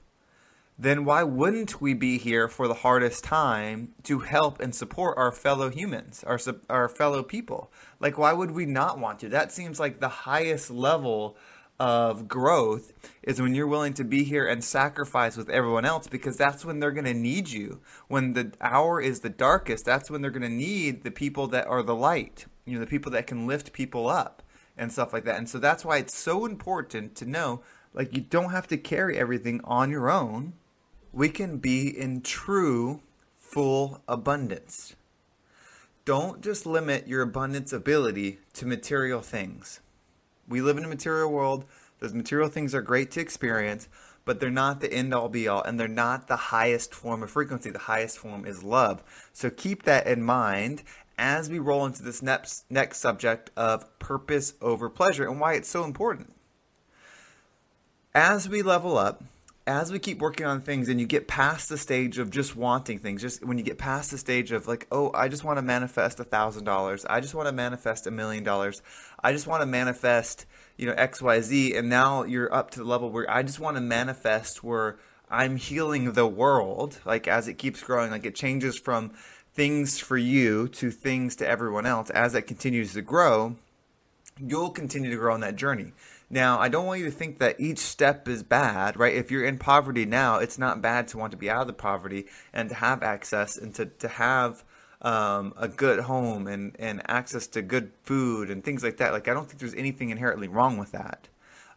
then 0.82 1.06
why 1.06 1.22
wouldn't 1.22 1.80
we 1.80 1.94
be 1.94 2.18
here 2.18 2.48
for 2.48 2.68
the 2.68 2.74
hardest 2.74 3.24
time 3.24 3.94
to 4.02 4.20
help 4.20 4.60
and 4.60 4.74
support 4.74 5.16
our 5.16 5.32
fellow 5.32 5.70
humans, 5.70 6.24
our 6.26 6.40
our 6.72 6.90
fellow 6.90 7.22
people? 7.22 7.72
Like 8.00 8.18
why 8.18 8.34
would 8.34 8.50
we 8.50 8.66
not 8.66 8.98
want 8.98 9.20
to? 9.20 9.30
That 9.30 9.52
seems 9.52 9.80
like 9.80 10.00
the 10.00 10.10
highest 10.10 10.72
level 10.72 11.38
of 11.80 12.28
growth 12.28 12.94
is 13.22 13.40
when 13.40 13.54
you're 13.54 13.68
willing 13.68 13.94
to 13.94 14.04
be 14.04 14.24
here 14.24 14.48
and 14.48 14.64
sacrifice 14.64 15.38
with 15.38 15.50
everyone 15.50 15.86
else 15.86 16.08
because 16.08 16.36
that's 16.36 16.66
when 16.66 16.80
they're 16.80 16.92
going 16.92 17.06
to 17.06 17.14
need 17.14 17.50
you. 17.50 17.80
When 18.08 18.34
the 18.34 18.52
hour 18.60 19.00
is 19.00 19.20
the 19.20 19.30
darkest, 19.30 19.86
that's 19.86 20.10
when 20.10 20.22
they're 20.22 20.32
going 20.32 20.42
to 20.42 20.50
need 20.50 21.04
the 21.04 21.12
people 21.12 21.46
that 21.48 21.68
are 21.68 21.84
the 21.84 21.96
light, 21.96 22.46
you 22.66 22.74
know, 22.74 22.80
the 22.80 22.90
people 22.90 23.12
that 23.12 23.28
can 23.28 23.46
lift 23.46 23.72
people 23.72 24.08
up 24.08 24.42
and 24.76 24.92
stuff 24.92 25.14
like 25.14 25.26
that. 25.26 25.38
And 25.38 25.48
so 25.48 25.60
that's 25.60 25.86
why 25.86 25.98
it's 25.98 26.18
so 26.18 26.46
important 26.46 27.16
to 27.18 27.26
know 27.26 27.62
like 27.94 28.16
you 28.16 28.22
don't 28.22 28.52
have 28.52 28.68
to 28.68 28.78
carry 28.78 29.18
everything 29.18 29.62
on 29.64 29.92
your 29.92 30.10
own 30.10 30.54
we 31.14 31.30
can 31.30 31.58
be 31.58 31.88
in 31.88 32.22
true, 32.22 33.02
full 33.38 34.02
abundance. 34.08 34.96
Don't 36.06 36.42
just 36.42 36.66
limit 36.66 37.08
your 37.08 37.22
abundance 37.22 37.74
ability 37.74 38.40
to 38.54 38.66
material 38.66 39.22
things. 39.22 39.82
We 40.48 40.62
live 40.62 40.78
in 40.78 40.86
a 40.86 40.90
material 40.90 41.32
world. 41.32 41.66
Those 42.00 42.14
material 42.14 42.50
things 42.50 42.74
are 42.74 42.82
great 42.82 43.12
to 43.12 43.20
experience, 43.20 43.88
but 44.26 44.40
they're 44.40 44.50
not 44.50 44.82
the 44.82 44.92
end 44.92 45.14
all 45.14 45.30
be 45.30 45.48
all, 45.48 45.62
and 45.62 45.80
they're 45.80 45.88
not 45.88 46.28
the 46.28 46.36
highest 46.36 46.96
form 46.96 47.22
of 47.22 47.30
frequency. 47.30 47.70
The 47.70 47.80
highest 47.80 48.18
form 48.18 48.46
is 48.46 48.64
love. 48.64 49.04
So 49.34 49.50
keep 49.50 49.84
that 49.84 50.08
in 50.08 50.24
mind 50.24 50.84
as 51.18 51.50
we 51.50 51.60
roll 51.60 51.86
into 51.86 52.02
this 52.02 52.24
next, 52.24 52.66
next 52.70 52.98
subject 52.98 53.52
of 53.56 54.00
purpose 54.00 54.54
over 54.62 54.90
pleasure 54.90 55.30
and 55.30 55.40
why 55.40 55.54
it's 55.54 55.70
so 55.70 55.84
important. 55.84 56.34
As 58.16 58.50
we 58.50 58.64
level 58.64 58.98
up, 58.98 59.24
as 59.68 59.92
we 59.92 60.00
keep 60.00 60.20
working 60.20 60.46
on 60.46 60.62
things 60.62 60.90
and 60.90 61.00
you 61.00 61.06
get 61.06 61.28
past 61.28 61.70
the 61.70 61.78
stage 61.78 62.18
of 62.18 62.32
just 62.32 62.56
wanting 62.56 62.98
things, 62.98 63.22
just 63.22 63.46
when 63.46 63.58
you 63.58 63.64
get 63.64 63.78
past 63.78 64.12
the 64.12 64.18
stage 64.18 64.52
of 64.52 64.68
like, 64.68 64.88
oh, 64.92 65.12
I 65.14 65.28
just 65.28 65.44
want 65.44 65.58
to 65.58 65.62
manifest 65.62 66.20
a 66.20 66.24
thousand 66.24 66.64
dollars, 66.64 67.06
I 67.06 67.20
just 67.20 67.36
want 67.36 67.48
to 67.48 67.52
manifest 67.52 68.08
a 68.08 68.12
million 68.12 68.44
dollars, 68.44 68.82
I 69.24 69.32
just 69.32 69.48
want 69.48 69.62
to 69.62 69.68
manifest, 69.68 70.46
you 70.78 70.88
know, 70.88 70.94
X, 70.94 71.22
Y, 71.22 71.42
Z, 71.42 71.76
and 71.76 71.90
now 71.90 72.24
you're 72.24 72.54
up 72.54 72.72
to 72.72 72.80
the 72.80 72.86
level 72.86 73.12
where 73.12 73.30
I 73.30 73.44
just 73.44 73.60
want 73.60 73.78
to 73.78 73.82
manifest 73.82 74.64
where 74.64 74.98
I'm 75.30 75.58
healing 75.58 76.12
the 76.14 76.28
world, 76.28 77.00
like 77.06 77.28
as 77.28 77.48
it 77.48 77.54
keeps 77.56 77.84
growing, 77.84 78.12
like 78.12 78.26
it 78.26 78.36
changes 78.36 78.78
from 78.78 79.12
things 79.54 80.00
for 80.00 80.18
you 80.18 80.68
to 80.70 80.92
things 80.92 81.36
to 81.36 81.48
everyone 81.48 81.86
else 81.86 82.10
as 82.10 82.34
it 82.36 82.44
continues 82.44 82.94
to 82.94 83.02
grow, 83.02 83.56
you'll 84.40 84.72
continue 84.72 85.12
to 85.12 85.18
grow 85.18 85.34
on 85.34 85.42
that 85.42 85.56
journey. 85.56 85.94
Now, 86.34 86.60
I 86.60 86.70
don't 86.70 86.86
want 86.86 87.02
you 87.02 87.06
to 87.08 87.12
think 87.12 87.40
that 87.40 87.60
each 87.60 87.80
step 87.80 88.26
is 88.30 88.42
bad, 88.42 88.96
right? 88.96 89.14
If 89.14 89.32
you're 89.32 89.44
in 89.44 89.58
poverty 89.58 90.06
now, 90.06 90.38
it's 90.38 90.58
not 90.58 90.82
bad 90.82 91.10
to 91.10 91.18
want 91.18 91.32
to 91.32 91.38
be 91.38 91.50
out 91.50 91.62
of 91.62 91.68
the 91.68 91.74
poverty 91.74 92.26
and 92.54 92.70
to 92.70 92.76
have 92.76 93.04
access 93.04 93.58
and 93.58 93.76
to, 93.76 93.88
to 93.88 94.08
have 94.08 94.64
um, 95.02 95.54
a 95.58 95.68
good 95.68 96.00
home 96.00 96.48
and, 96.48 96.74
and 96.80 97.02
access 97.10 97.48
to 97.48 97.62
good 97.62 97.92
food 98.04 98.50
and 98.50 98.64
things 98.64 98.82
like 98.82 98.96
that. 98.96 99.12
Like, 99.12 99.28
I 99.28 99.34
don't 99.34 99.46
think 99.46 99.60
there's 99.60 99.76
anything 99.76 100.10
inherently 100.10 100.48
wrong 100.48 100.78
with 100.78 100.94
that. 100.94 101.28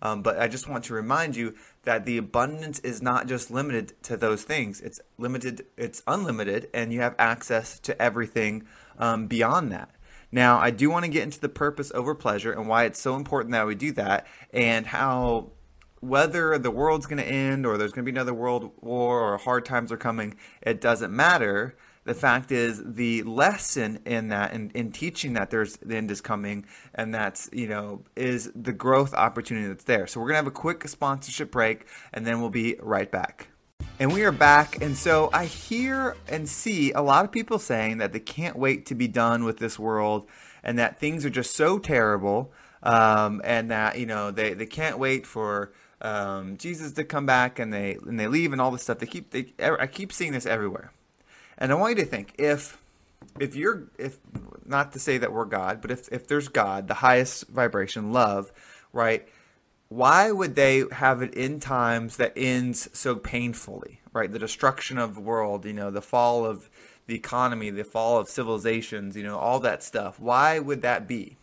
Um, 0.01 0.23
but 0.23 0.39
I 0.39 0.47
just 0.47 0.69
want 0.69 0.85
to 0.85 0.95
remind 0.95 1.35
you 1.35 1.57
that 1.83 2.05
the 2.05 2.17
abundance 2.19 2.79
is 2.81 3.03
not 3.03 3.27
just 3.27 3.51
limited 3.51 4.01
to 4.05 4.17
those 4.17 4.45
things. 4.45 4.81
It's 4.81 5.01
limited, 5.19 5.67
it's 5.77 6.01
unlimited, 6.07 6.69
and 6.73 6.93
you 6.93 7.01
have 7.01 7.17
access 7.19 7.81
to 7.81 8.01
everything 8.01 8.67
um, 8.99 9.27
beyond 9.27 9.73
that. 9.73 9.91
Now, 10.35 10.59
I 10.59 10.73
do 10.73 10.91
want 10.91 11.05
to 11.05 11.11
get 11.13 11.23
into 11.23 11.39
the 11.39 11.49
purpose 11.49 11.93
over 11.95 12.13
pleasure 12.13 12.51
and 12.51 12.67
why 12.67 12.87
it's 12.87 13.01
so 13.01 13.15
important 13.15 13.53
that 13.53 13.69
we 13.69 13.77
do 13.77 13.93
that, 13.93 14.27
and 14.53 14.85
how 14.85 15.53
whether 16.01 16.59
the 16.59 16.73
world's 16.73 17.07
going 17.07 17.23
to 17.23 17.25
end 17.25 17.65
or 17.65 17.79
there's 17.79 17.93
going 17.93 18.05
to 18.05 18.11
be 18.11 18.15
another 18.15 18.35
world 18.35 18.73
war 18.81 19.21
or 19.21 19.39
hard 19.39 19.65
times 19.65 19.93
are 19.93 19.97
coming, 19.97 20.35
it 20.61 20.81
doesn't 20.81 21.15
matter. 21.15 21.77
The 22.03 22.15
fact 22.15 22.51
is, 22.51 22.83
the 22.85 23.23
lesson 23.23 24.01
in 24.05 24.31
that, 24.31 24.53
in, 24.53 24.73
in 24.75 24.91
teaching 24.91 25.35
that 25.35 25.51
there's 25.51 25.77
the 25.77 25.95
end 25.95 26.11
is 26.11 26.21
coming, 26.21 26.67
and 26.97 27.15
that's 27.15 27.49
you 27.53 27.69
know 27.69 28.03
is 28.17 28.51
the 28.57 28.73
growth 28.73 29.15
opportunity 29.15 29.69
that's 29.69 29.85
there. 29.85 30.09
So 30.09 30.19
we're 30.19 30.27
gonna 30.27 30.39
have 30.39 30.49
a 30.49 30.51
quick 30.51 30.89
sponsorship 30.89 31.53
break, 31.53 31.87
and 32.13 32.27
then 32.27 32.41
we'll 32.41 32.51
be 32.51 32.75
right 32.81 33.09
back. 33.09 33.51
And 34.01 34.13
we 34.13 34.25
are 34.25 34.33
back. 34.33 34.83
And 34.83 34.97
so 34.97 35.31
I 35.33 35.45
hear 35.45 36.17
and 36.29 36.49
see 36.49 36.91
a 36.93 37.01
lot 37.01 37.25
of 37.25 37.31
people 37.31 37.61
saying 37.61 37.99
that 37.99 38.13
they 38.13 38.19
can't 38.19 38.57
wait 38.57 38.87
to 38.87 38.95
be 38.97 39.07
done 39.07 39.45
with 39.45 39.59
this 39.59 39.79
world 39.79 40.27
and 40.65 40.79
that 40.81 40.99
things 40.99 41.25
are 41.25 41.31
just 41.31 41.55
so 41.55 41.79
terrible 41.79 42.53
um, 42.83 43.41
and 43.45 43.71
that, 43.71 43.97
you 43.99 44.07
know, 44.07 44.33
they, 44.33 44.53
they 44.53 44.67
can't 44.67 44.99
wait 44.99 45.25
for 45.27 45.73
um, 46.01 46.57
Jesus 46.57 46.91
to 46.93 47.05
come 47.05 47.25
back 47.25 47.61
and 47.61 47.73
they, 47.73 47.95
and 48.05 48.19
they 48.19 48.27
leave 48.27 48.53
and 48.53 48.61
all 48.61 48.73
this 48.73 48.83
stuff. 48.83 48.99
They 48.99 49.07
keep, 49.07 49.31
they, 49.31 49.53
I 49.61 49.87
keep 49.87 50.13
seeing 50.13 50.33
this 50.33 50.45
everywhere. 50.45 50.93
And 51.57 51.71
I 51.71 51.77
want 51.77 51.97
you 51.97 52.05
to 52.05 52.11
think 52.11 52.35
if, 52.37 52.77
if 53.39 53.55
you're, 53.55 53.85
if 53.97 54.19
not 54.67 54.93
to 54.95 54.99
say 54.99 55.19
that 55.19 55.33
we're 55.33 55.45
God, 55.45 55.81
but 55.81 55.93
if, 55.93 56.09
if 56.11 56.27
there's 56.27 56.49
God, 56.49 56.89
the 56.89 56.95
highest 56.95 57.47
vibration, 57.47 58.13
love, 58.13 58.53
right? 58.93 59.29
Why 59.95 60.33
would 60.33 60.57
they 60.57 60.85
have 60.91 61.23
it 61.23 61.33
in 61.35 61.61
times 61.61 62.17
that 62.17 62.33
ends 62.37 62.89
so 62.93 63.15
painfully, 63.15 64.01
right? 64.13 64.33
The 64.33 64.39
destruction 64.41 64.99
of 64.99 65.15
the 65.15 65.21
world, 65.21 65.65
you 65.65 65.73
know, 65.73 65.91
the 65.91 66.03
fall 66.03 66.45
of 66.45 66.69
the 67.07 67.15
economy, 67.15 67.71
the 67.71 67.85
fall 67.85 68.19
of 68.19 68.29
civilizations, 68.29 69.17
you 69.17 69.23
know, 69.23 69.39
all 69.39 69.61
that 69.61 69.85
stuff. 69.85 70.19
Why 70.19 70.59
would 70.59 70.83
that 70.83 71.07
be? 71.07 71.37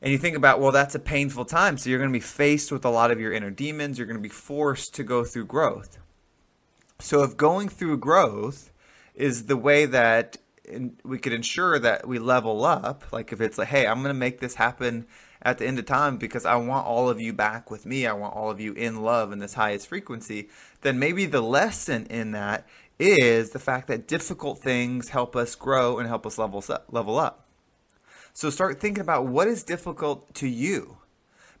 And 0.00 0.12
you 0.12 0.18
think 0.18 0.36
about, 0.36 0.60
well, 0.60 0.72
that's 0.72 0.94
a 0.94 1.00
painful 1.00 1.44
time. 1.44 1.76
So 1.76 1.90
you're 1.90 1.98
going 1.98 2.12
to 2.12 2.18
be 2.18 2.20
faced 2.20 2.72
with 2.72 2.84
a 2.84 2.90
lot 2.90 3.10
of 3.10 3.20
your 3.20 3.32
inner 3.32 3.50
demons. 3.50 3.98
You're 3.98 4.06
going 4.06 4.16
to 4.16 4.22
be 4.22 4.28
forced 4.28 4.94
to 4.94 5.04
go 5.04 5.24
through 5.24 5.46
growth. 5.46 5.98
So 7.00 7.22
if 7.22 7.36
going 7.36 7.68
through 7.68 7.98
growth 7.98 8.72
is 9.14 9.46
the 9.46 9.56
way 9.56 9.84
that 9.84 10.38
we 11.04 11.18
could 11.18 11.32
ensure 11.32 11.78
that 11.80 12.06
we 12.08 12.18
level 12.18 12.64
up, 12.64 13.12
like 13.12 13.32
if 13.32 13.40
it's 13.40 13.58
like, 13.58 13.68
hey, 13.68 13.86
I'm 13.86 13.98
going 14.02 14.14
to 14.14 14.18
make 14.18 14.40
this 14.40 14.54
happen 14.54 15.06
at 15.42 15.58
the 15.58 15.66
end 15.66 15.78
of 15.78 15.86
time 15.86 16.16
because 16.16 16.44
I 16.44 16.56
want 16.56 16.86
all 16.86 17.08
of 17.08 17.20
you 17.20 17.32
back 17.32 17.70
with 17.70 17.86
me. 17.86 18.06
I 18.06 18.12
want 18.12 18.34
all 18.34 18.50
of 18.50 18.60
you 18.60 18.72
in 18.72 19.02
love 19.02 19.32
in 19.32 19.38
this 19.38 19.54
highest 19.54 19.86
frequency. 19.86 20.48
Then 20.82 20.98
maybe 20.98 21.26
the 21.26 21.40
lesson 21.40 22.06
in 22.06 22.32
that 22.32 22.66
is 22.98 23.50
the 23.50 23.58
fact 23.58 23.86
that 23.88 24.08
difficult 24.08 24.58
things 24.58 25.10
help 25.10 25.36
us 25.36 25.54
grow 25.54 25.98
and 25.98 26.08
help 26.08 26.26
us 26.26 26.38
level 26.38 26.64
up, 26.68 26.86
level 26.90 27.18
up. 27.18 27.46
So 28.32 28.50
start 28.50 28.80
thinking 28.80 29.02
about 29.02 29.26
what 29.26 29.48
is 29.48 29.62
difficult 29.62 30.34
to 30.34 30.48
you. 30.48 30.98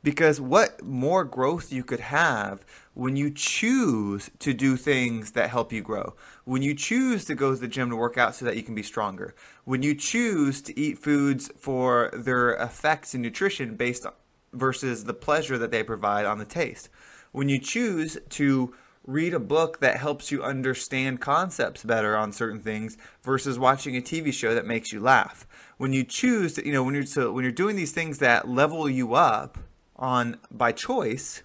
Because 0.08 0.40
what 0.40 0.82
more 0.82 1.22
growth 1.22 1.70
you 1.70 1.84
could 1.84 2.00
have 2.00 2.64
when 2.94 3.14
you 3.14 3.30
choose 3.30 4.30
to 4.38 4.54
do 4.54 4.74
things 4.74 5.32
that 5.32 5.50
help 5.50 5.70
you 5.70 5.82
grow, 5.82 6.14
when 6.46 6.62
you 6.62 6.74
choose 6.74 7.26
to 7.26 7.34
go 7.34 7.52
to 7.52 7.60
the 7.60 7.68
gym 7.68 7.90
to 7.90 7.96
work 7.96 8.16
out 8.16 8.34
so 8.34 8.46
that 8.46 8.56
you 8.56 8.62
can 8.62 8.74
be 8.74 8.82
stronger, 8.82 9.34
when 9.64 9.82
you 9.82 9.94
choose 9.94 10.62
to 10.62 10.80
eat 10.80 10.96
foods 10.96 11.50
for 11.58 12.10
their 12.14 12.54
effects 12.54 13.14
in 13.14 13.20
nutrition 13.20 13.76
based 13.76 14.06
versus 14.54 15.04
the 15.04 15.12
pleasure 15.12 15.58
that 15.58 15.70
they 15.70 15.82
provide 15.82 16.24
on 16.24 16.38
the 16.38 16.46
taste, 16.46 16.88
when 17.32 17.50
you 17.50 17.58
choose 17.58 18.16
to 18.30 18.74
read 19.06 19.34
a 19.34 19.38
book 19.38 19.80
that 19.80 19.98
helps 19.98 20.32
you 20.32 20.42
understand 20.42 21.20
concepts 21.20 21.84
better 21.84 22.16
on 22.16 22.32
certain 22.32 22.60
things 22.60 22.96
versus 23.22 23.58
watching 23.58 23.94
a 23.94 24.00
TV 24.00 24.32
show 24.32 24.54
that 24.54 24.64
makes 24.64 24.90
you 24.90 25.00
laugh. 25.00 25.46
When 25.76 25.92
you 25.92 26.02
choose 26.02 26.54
to, 26.54 26.64
you 26.64 26.72
know, 26.72 26.82
when 26.82 26.94
you're 26.94 27.04
so 27.04 27.30
when 27.30 27.44
you're 27.44 27.52
doing 27.52 27.76
these 27.76 27.92
things 27.92 28.20
that 28.20 28.48
level 28.48 28.88
you 28.88 29.12
up 29.12 29.58
on 29.98 30.38
by 30.50 30.72
choice, 30.72 31.42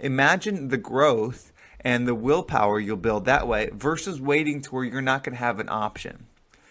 Imagine 0.00 0.68
the 0.68 0.78
growth 0.78 1.52
and 1.80 2.08
the 2.08 2.14
willpower 2.14 2.80
you'll 2.80 2.96
build 2.96 3.26
that 3.26 3.46
way 3.46 3.70
versus 3.72 4.20
waiting 4.20 4.62
to 4.62 4.74
where 4.74 4.84
you're 4.84 5.02
not 5.02 5.22
going 5.22 5.34
to 5.34 5.40
have 5.40 5.60
an 5.60 5.68
option. 5.68 6.26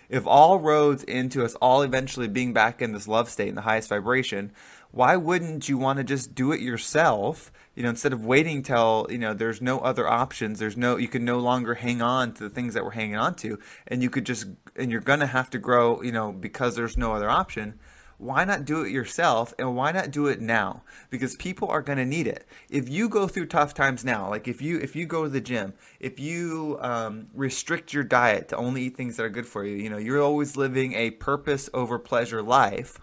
if 0.09 0.25
all 0.25 0.57
roads 0.57 1.03
into 1.03 1.45
us 1.45 1.53
all 1.61 1.83
eventually 1.83 2.27
being 2.27 2.51
back 2.51 2.81
in 2.81 2.93
this 2.93 3.07
love 3.07 3.29
state 3.29 3.47
in 3.47 3.53
the 3.53 3.61
highest 3.61 3.89
vibration, 3.89 4.51
why 4.89 5.15
wouldn't 5.15 5.69
you 5.69 5.77
want 5.77 5.97
to 5.97 6.03
just 6.03 6.33
do 6.33 6.51
it 6.51 6.59
yourself? 6.59 7.51
You 7.75 7.83
know, 7.83 7.89
instead 7.89 8.11
of 8.11 8.25
waiting 8.25 8.63
till 8.63 9.05
you 9.11 9.19
know 9.19 9.35
there's 9.35 9.61
no 9.61 9.77
other 9.77 10.07
options. 10.07 10.57
There's 10.57 10.75
no 10.75 10.97
you 10.97 11.07
can 11.07 11.23
no 11.23 11.37
longer 11.37 11.75
hang 11.75 12.01
on 12.01 12.33
to 12.33 12.43
the 12.43 12.49
things 12.49 12.73
that 12.73 12.83
we're 12.83 12.91
hanging 12.91 13.17
on 13.17 13.35
to, 13.35 13.59
and 13.85 14.01
you 14.01 14.09
could 14.09 14.25
just 14.25 14.47
and 14.75 14.91
you're 14.91 14.99
gonna 14.99 15.27
have 15.27 15.51
to 15.51 15.59
grow. 15.59 16.01
You 16.01 16.11
know, 16.11 16.31
because 16.31 16.75
there's 16.75 16.97
no 16.97 17.13
other 17.13 17.29
option 17.29 17.79
why 18.19 18.43
not 18.43 18.65
do 18.65 18.83
it 18.83 18.91
yourself 18.91 19.53
and 19.57 19.75
why 19.75 19.93
not 19.93 20.11
do 20.11 20.27
it 20.27 20.41
now? 20.41 20.83
Because 21.09 21.37
people 21.37 21.69
are 21.69 21.81
going 21.81 21.97
to 21.97 22.05
need 22.05 22.27
it. 22.27 22.45
If 22.69 22.89
you 22.89 23.07
go 23.07 23.27
through 23.27 23.47
tough 23.47 23.73
times 23.73 24.03
now 24.03 24.29
like 24.29 24.47
if 24.47 24.61
you 24.61 24.77
if 24.77 24.95
you 24.95 25.05
go 25.05 25.23
to 25.23 25.29
the 25.29 25.41
gym 25.41 25.73
if 25.99 26.19
you 26.19 26.77
um, 26.81 27.27
restrict 27.33 27.93
your 27.93 28.03
diet 28.03 28.49
to 28.49 28.57
only 28.57 28.83
eat 28.83 28.97
things 28.97 29.15
that 29.15 29.23
are 29.23 29.29
good 29.29 29.47
for 29.47 29.63
you 29.65 29.75
you 29.75 29.89
know 29.89 29.97
you're 29.97 30.21
always 30.21 30.57
living 30.57 30.93
a 30.93 31.11
purpose 31.11 31.69
over 31.73 31.97
pleasure 31.97 32.41
life. 32.41 32.99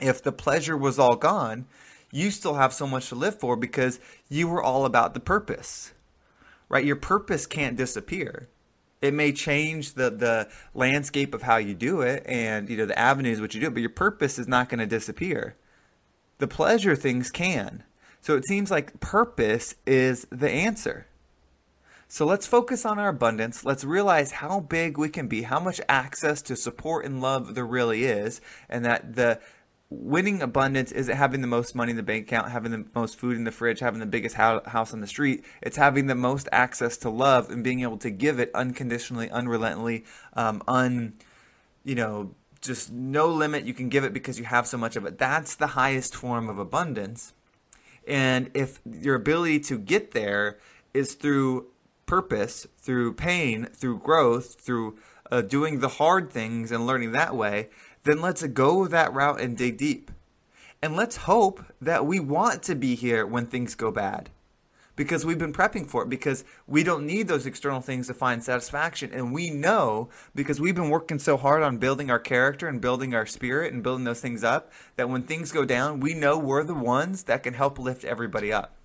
If 0.00 0.22
the 0.22 0.32
pleasure 0.32 0.76
was 0.76 0.98
all 0.98 1.16
gone 1.16 1.66
you 2.10 2.30
still 2.30 2.54
have 2.54 2.72
so 2.72 2.86
much 2.86 3.08
to 3.08 3.14
live 3.14 3.38
for 3.38 3.56
because 3.56 4.00
you 4.28 4.48
were 4.48 4.62
all 4.62 4.84
about 4.84 5.14
the 5.14 5.20
purpose 5.20 5.92
right? 6.68 6.84
Your 6.84 6.96
purpose 6.96 7.46
can't 7.46 7.76
disappear 7.76 8.48
it 9.06 9.14
may 9.14 9.32
change 9.32 9.94
the 9.94 10.10
the 10.10 10.48
landscape 10.74 11.34
of 11.34 11.42
how 11.42 11.56
you 11.56 11.74
do 11.74 12.00
it 12.00 12.24
and 12.26 12.68
you 12.68 12.76
know 12.76 12.86
the 12.86 12.98
avenues 12.98 13.40
which 13.40 13.54
you 13.54 13.60
do 13.60 13.68
it, 13.68 13.74
but 13.74 13.80
your 13.80 13.90
purpose 13.90 14.38
is 14.38 14.48
not 14.48 14.68
going 14.68 14.80
to 14.80 14.86
disappear. 14.86 15.56
The 16.38 16.48
pleasure 16.48 16.96
things 16.96 17.30
can. 17.30 17.84
So 18.20 18.36
it 18.36 18.46
seems 18.46 18.70
like 18.70 19.00
purpose 19.00 19.76
is 19.86 20.26
the 20.30 20.50
answer. 20.50 21.06
So 22.08 22.24
let's 22.24 22.46
focus 22.46 22.86
on 22.86 22.98
our 22.98 23.08
abundance. 23.08 23.64
Let's 23.64 23.84
realize 23.84 24.32
how 24.32 24.60
big 24.60 24.96
we 24.96 25.08
can 25.08 25.26
be, 25.26 25.42
how 25.42 25.58
much 25.58 25.80
access 25.88 26.40
to 26.42 26.56
support 26.56 27.04
and 27.04 27.20
love 27.20 27.54
there 27.54 27.66
really 27.66 28.04
is, 28.04 28.40
and 28.68 28.84
that 28.84 29.16
the 29.16 29.40
winning 29.88 30.42
abundance 30.42 30.90
isn't 30.92 31.16
having 31.16 31.40
the 31.40 31.46
most 31.46 31.74
money 31.74 31.90
in 31.90 31.96
the 31.96 32.02
bank 32.02 32.26
account, 32.26 32.50
having 32.50 32.72
the 32.72 32.84
most 32.94 33.18
food 33.18 33.36
in 33.36 33.44
the 33.44 33.52
fridge, 33.52 33.80
having 33.80 34.00
the 34.00 34.06
biggest 34.06 34.34
house 34.34 34.92
on 34.92 35.00
the 35.00 35.06
street. 35.06 35.44
It's 35.62 35.76
having 35.76 36.06
the 36.06 36.14
most 36.14 36.48
access 36.50 36.96
to 36.98 37.10
love 37.10 37.50
and 37.50 37.62
being 37.62 37.80
able 37.80 37.98
to 37.98 38.10
give 38.10 38.40
it 38.40 38.50
unconditionally, 38.54 39.30
unrelentingly, 39.30 40.04
um, 40.34 40.62
un, 40.66 41.14
you 41.84 41.94
know, 41.94 42.34
just 42.60 42.90
no 42.90 43.28
limit. 43.28 43.64
You 43.64 43.74
can 43.74 43.88
give 43.88 44.02
it 44.02 44.12
because 44.12 44.38
you 44.38 44.44
have 44.44 44.66
so 44.66 44.76
much 44.76 44.96
of 44.96 45.06
it. 45.06 45.18
That's 45.18 45.54
the 45.54 45.68
highest 45.68 46.16
form 46.16 46.48
of 46.48 46.58
abundance. 46.58 47.32
And 48.08 48.50
if 48.54 48.80
your 48.84 49.14
ability 49.14 49.60
to 49.60 49.78
get 49.78 50.12
there 50.12 50.58
is 50.94 51.14
through 51.14 51.68
purpose, 52.06 52.66
through 52.78 53.14
pain, 53.14 53.66
through 53.66 53.98
growth, 53.98 54.60
through 54.60 54.98
uh, 55.30 55.42
doing 55.42 55.80
the 55.80 55.88
hard 55.88 56.30
things 56.30 56.70
and 56.70 56.86
learning 56.86 57.12
that 57.12 57.34
way, 57.34 57.68
then 58.06 58.20
let's 58.20 58.42
go 58.46 58.86
that 58.86 59.12
route 59.12 59.40
and 59.40 59.56
dig 59.56 59.76
deep. 59.76 60.10
And 60.82 60.94
let's 60.94 61.16
hope 61.16 61.64
that 61.80 62.06
we 62.06 62.20
want 62.20 62.62
to 62.64 62.74
be 62.74 62.94
here 62.94 63.26
when 63.26 63.46
things 63.46 63.74
go 63.74 63.90
bad. 63.90 64.30
Because 64.94 65.26
we've 65.26 65.38
been 65.38 65.52
prepping 65.52 65.86
for 65.86 66.02
it, 66.04 66.08
because 66.08 66.44
we 66.66 66.82
don't 66.82 67.04
need 67.04 67.28
those 67.28 67.44
external 67.44 67.80
things 67.80 68.06
to 68.06 68.14
find 68.14 68.42
satisfaction. 68.42 69.10
And 69.12 69.34
we 69.34 69.50
know, 69.50 70.08
because 70.34 70.58
we've 70.58 70.74
been 70.74 70.88
working 70.88 71.18
so 71.18 71.36
hard 71.36 71.62
on 71.62 71.76
building 71.78 72.10
our 72.10 72.18
character 72.18 72.66
and 72.66 72.80
building 72.80 73.14
our 73.14 73.26
spirit 73.26 73.74
and 73.74 73.82
building 73.82 74.04
those 74.04 74.20
things 74.20 74.42
up, 74.42 74.72
that 74.96 75.10
when 75.10 75.22
things 75.22 75.52
go 75.52 75.64
down, 75.66 76.00
we 76.00 76.14
know 76.14 76.38
we're 76.38 76.64
the 76.64 76.74
ones 76.74 77.24
that 77.24 77.42
can 77.42 77.54
help 77.54 77.78
lift 77.78 78.04
everybody 78.04 78.52
up. 78.52 78.76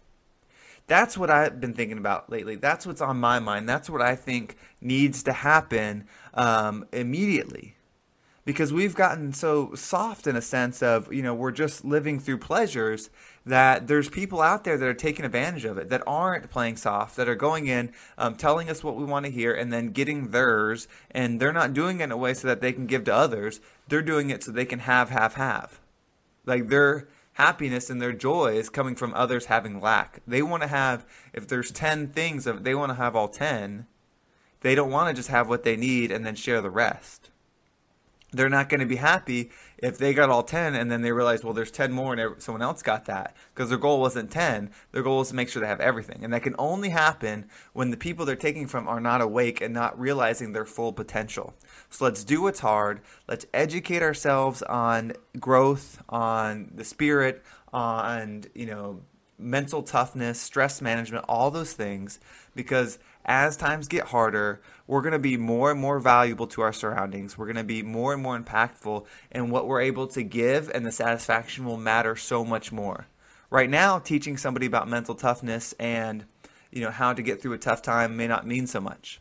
That's 0.88 1.18
what 1.18 1.30
I've 1.30 1.62
been 1.62 1.74
thinking 1.74 1.98
about 1.98 2.30
lately. 2.30 2.56
That's 2.56 2.86
what's 2.86 3.00
on 3.02 3.18
my 3.18 3.40
mind. 3.40 3.70
That's 3.70 3.90
what 3.90 4.02
I 4.02 4.16
think 4.16 4.58
needs 4.82 5.24
to 5.24 5.32
happen 5.32 6.08
um, 6.34 6.88
immediately 6.92 7.76
because 8.44 8.74
we've 8.74 8.96
gotten 8.96 9.34
so 9.34 9.74
soft 9.76 10.26
in 10.26 10.36
a 10.36 10.42
sense 10.42 10.82
of 10.82 11.12
you 11.14 11.22
know 11.22 11.34
we're 11.34 11.52
just 11.52 11.86
living 11.86 12.20
through 12.20 12.38
pleasures 12.38 13.10
that 13.46 13.88
there's 13.88 14.10
people 14.10 14.42
out 14.42 14.64
there 14.64 14.78
that 14.78 14.88
are 14.88 14.94
taking 14.94 15.26
advantage 15.26 15.66
of 15.66 15.78
it 15.78 15.90
that 15.90 16.04
aren't 16.06 16.50
playing 16.50 16.76
soft 16.76 17.16
that 17.16 17.28
are 17.28 17.36
going 17.36 17.68
in 17.68 17.92
um, 18.18 18.36
telling 18.36 18.70
us 18.70 18.84
what 18.84 18.96
we 18.96 19.04
want 19.04 19.26
to 19.26 19.32
hear 19.32 19.54
and 19.54 19.72
then 19.72 19.90
getting 19.90 20.30
theirs 20.30 20.88
and 21.10 21.40
they're 21.40 21.54
not 21.54 21.74
doing 21.74 22.00
it 22.00 22.06
in 22.06 22.12
a 22.12 22.18
way 22.18 22.34
so 22.34 22.48
that 22.48 22.62
they 22.62 22.72
can 22.72 22.86
give 22.86 23.04
to 23.04 23.14
others. 23.14 23.60
They're 23.88 24.02
doing 24.02 24.30
it 24.30 24.44
so 24.44 24.52
they 24.52 24.66
can 24.66 24.80
have 24.80 25.10
have 25.10 25.36
have. 25.36 25.80
Like 26.46 26.68
their 26.70 27.08
happiness 27.34 27.90
and 27.90 28.02
their 28.02 28.14
joy 28.14 28.54
is 28.54 28.70
coming 28.70 28.96
from 28.96 29.14
others 29.14 29.46
having 29.46 29.82
lack. 29.82 30.22
They 30.28 30.42
want 30.42 30.62
to 30.64 30.70
have 30.70 31.06
if 31.34 31.48
there's 31.48 31.72
10 31.72 32.10
things 32.10 32.46
of 32.46 32.64
they 32.64 32.76
want 32.76 32.92
to 32.92 32.96
have 32.96 33.16
all 33.16 33.28
10 33.28 33.88
they 34.62 34.76
don't 34.76 34.92
want 34.92 35.10
to 35.10 35.20
just 35.20 35.30
have 35.30 35.50
what 35.50 35.64
they 35.64 35.76
need 35.76 36.12
and 36.12 36.24
then 36.24 36.36
share 36.36 36.62
the 36.62 36.70
rest 36.70 37.32
they're 38.32 38.50
not 38.50 38.70
going 38.70 38.80
to 38.80 38.86
be 38.86 38.98
happy 38.98 39.52
if 39.78 39.98
they 39.98 40.14
got 40.14 40.30
all 40.30 40.44
10 40.44 40.76
and 40.76 40.92
then 40.92 41.02
they 41.02 41.12
realize 41.12 41.44
well 41.44 41.54
there's 41.54 41.72
10 41.72 41.92
more 41.92 42.14
and 42.14 42.42
someone 42.42 42.62
else 42.62 42.82
got 42.82 43.06
that 43.06 43.36
because 43.54 43.70
their 43.70 43.78
goal 43.78 44.00
wasn't 44.00 44.32
10 44.32 44.70
their 44.92 45.04
goal 45.04 45.22
is 45.22 45.30
to 45.30 45.36
make 45.36 45.50
sure 45.50 45.62
they 45.62 45.68
have 45.68 45.80
everything. 45.80 46.24
And 46.24 46.34
that 46.34 46.44
can 46.44 46.56
only 46.60 46.90
happen 46.90 47.46
when 47.74 47.90
the 47.90 47.98
people 47.98 48.26
they're 48.26 48.36
taking 48.36 48.68
from 48.68 48.88
are 48.88 49.00
not 49.00 49.22
awake 49.22 49.62
and 49.62 49.74
not 49.74 50.00
realizing 50.00 50.54
their 50.54 50.66
full 50.66 50.94
potential. 50.94 51.54
So 51.90 52.06
let's 52.06 52.24
do 52.24 52.42
what's 52.42 52.60
hard. 52.60 53.02
Let's 53.28 53.46
educate 53.54 54.02
ourselves 54.02 54.62
on 54.62 55.14
growth 55.40 56.02
on 56.10 56.72
the 56.74 56.84
spirit 56.84 57.44
on 57.74 58.44
you 58.54 58.66
know 58.66 59.02
mental 59.42 59.84
toughness 59.84 60.40
stress 60.40 60.82
management 60.82 61.26
all 61.28 61.52
those 61.52 61.74
things 61.74 62.20
because 62.56 63.00
as 63.26 63.56
times 63.56 63.88
get 63.88 64.06
harder, 64.06 64.62
we're 64.88 65.02
going 65.02 65.14
to 65.14 65.20
be 65.20 65.38
more 65.38 65.72
and 65.72 65.80
more 65.80 66.00
valuable 66.00 66.48
to 66.48 66.62
our 66.62 66.74
surroundings. 66.74 67.38
We're 67.38 67.46
going 67.46 67.56
to 67.56 67.64
be 67.64 67.84
more 67.84 68.14
and 68.14 68.22
more 68.22 68.40
impactful, 68.40 69.06
and 69.32 69.52
what 69.52 69.68
we're 69.68 69.82
able 69.82 70.08
to 70.08 70.24
give 70.24 70.70
and 70.74 70.86
the 70.86 70.92
satisfaction 70.92 71.66
will 71.66 71.78
matter 71.78 72.16
so 72.16 72.44
much 72.44 72.72
more. 72.72 73.08
Right 73.50 73.70
now, 73.70 74.00
teaching 74.00 74.38
somebody 74.38 74.66
about 74.66 74.88
mental 74.88 75.14
toughness 75.14 75.74
and 75.74 76.26
you 76.72 76.82
know 76.82 76.90
how 76.90 77.14
to 77.14 77.22
get 77.22 77.42
through 77.42 77.54
a 77.54 77.58
tough 77.58 77.82
time 77.82 78.16
may 78.16 78.28
not 78.28 78.48
mean 78.48 78.66
so 78.66 78.80
much. 78.80 79.20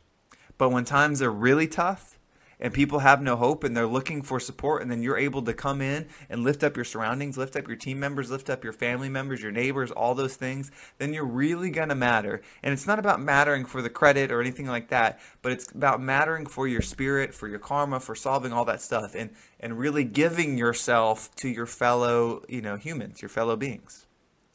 But 0.56 0.70
when 0.70 0.84
times 0.84 1.20
are 1.20 1.32
really 1.32 1.66
tough, 1.66 2.18
and 2.60 2.74
people 2.74 3.00
have 3.00 3.22
no 3.22 3.36
hope 3.36 3.64
and 3.64 3.76
they're 3.76 3.86
looking 3.86 4.22
for 4.22 4.38
support 4.38 4.82
and 4.82 4.90
then 4.90 5.02
you're 5.02 5.16
able 5.16 5.42
to 5.42 5.54
come 5.54 5.80
in 5.80 6.06
and 6.28 6.44
lift 6.44 6.62
up 6.62 6.76
your 6.76 6.84
surroundings 6.84 7.36
lift 7.38 7.56
up 7.56 7.66
your 7.66 7.76
team 7.76 7.98
members 7.98 8.30
lift 8.30 8.50
up 8.50 8.62
your 8.62 8.72
family 8.72 9.08
members 9.08 9.42
your 9.42 9.52
neighbors 9.52 9.90
all 9.90 10.14
those 10.14 10.36
things 10.36 10.70
then 10.98 11.14
you're 11.14 11.24
really 11.24 11.70
going 11.70 11.88
to 11.88 11.94
matter. 11.94 12.42
And 12.62 12.72
it's 12.72 12.86
not 12.86 12.98
about 12.98 13.20
mattering 13.20 13.64
for 13.64 13.82
the 13.82 13.90
credit 13.90 14.30
or 14.30 14.40
anything 14.40 14.66
like 14.66 14.88
that 14.88 15.18
but 15.42 15.52
it's 15.52 15.70
about 15.72 16.00
mattering 16.00 16.46
for 16.46 16.68
your 16.68 16.82
spirit 16.82 17.34
for 17.34 17.48
your 17.48 17.58
karma 17.58 18.00
for 18.00 18.14
solving 18.14 18.52
all 18.52 18.64
that 18.66 18.82
stuff 18.82 19.14
and 19.14 19.30
and 19.58 19.78
really 19.78 20.04
giving 20.04 20.56
yourself 20.58 21.34
to 21.36 21.48
your 21.48 21.66
fellow 21.66 22.42
you 22.48 22.60
know 22.60 22.76
humans 22.76 23.22
your 23.22 23.28
fellow 23.28 23.56
beings 23.56 24.06